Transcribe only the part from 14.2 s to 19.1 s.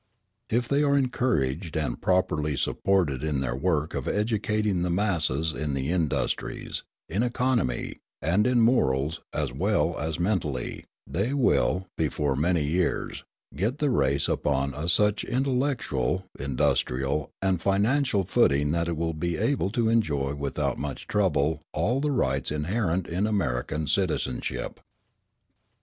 upon such an intellectual, industrial, and financial footing that it